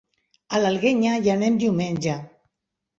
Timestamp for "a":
0.53-0.61